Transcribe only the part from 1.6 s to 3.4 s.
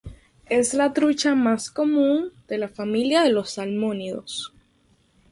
común de la familia de